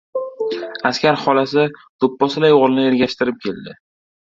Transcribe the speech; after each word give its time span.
Askar 0.89 1.19
xolasi 1.25 1.67
do‘pposday 2.05 2.57
o‘g‘lini 2.57 2.89
ergashtirib 2.95 3.41
keldi. 3.47 3.79